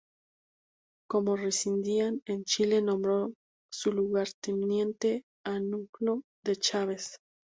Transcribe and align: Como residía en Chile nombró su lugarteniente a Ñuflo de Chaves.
Como 1.07 1.35
residía 1.35 2.11
en 2.25 2.43
Chile 2.43 2.81
nombró 2.81 3.33
su 3.71 3.91
lugarteniente 3.91 5.21
a 5.45 5.59
Ñuflo 5.59 6.23
de 6.43 6.55
Chaves. 6.55 7.19